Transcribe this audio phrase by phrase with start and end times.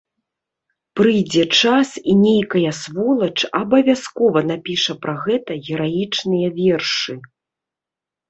[0.99, 7.13] Прыйдзе час і нейкая сволач абавязкова напіша пра гэта гераічныя вершы.